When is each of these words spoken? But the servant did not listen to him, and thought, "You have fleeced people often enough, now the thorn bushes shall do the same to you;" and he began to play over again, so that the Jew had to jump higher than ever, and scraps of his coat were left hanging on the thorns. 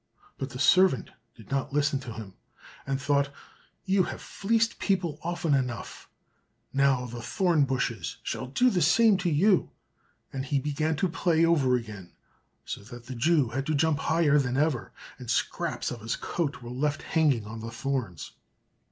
But 0.39 0.49
the 0.49 0.57
servant 0.57 1.11
did 1.35 1.51
not 1.51 1.73
listen 1.73 1.99
to 1.99 2.13
him, 2.13 2.33
and 2.87 2.99
thought, 2.99 3.29
"You 3.85 4.01
have 4.05 4.19
fleeced 4.19 4.79
people 4.79 5.19
often 5.21 5.53
enough, 5.53 6.09
now 6.73 7.05
the 7.05 7.21
thorn 7.21 7.65
bushes 7.65 8.17
shall 8.23 8.47
do 8.47 8.71
the 8.71 8.81
same 8.81 9.15
to 9.17 9.29
you;" 9.29 9.69
and 10.33 10.43
he 10.43 10.57
began 10.57 10.95
to 10.95 11.07
play 11.07 11.45
over 11.45 11.75
again, 11.75 12.13
so 12.65 12.81
that 12.81 13.05
the 13.05 13.13
Jew 13.15 13.49
had 13.49 13.67
to 13.67 13.75
jump 13.75 13.99
higher 13.99 14.39
than 14.39 14.57
ever, 14.57 14.91
and 15.19 15.29
scraps 15.29 15.91
of 15.91 16.01
his 16.01 16.15
coat 16.15 16.63
were 16.63 16.71
left 16.71 17.03
hanging 17.03 17.45
on 17.45 17.59
the 17.59 17.69
thorns. 17.69 18.31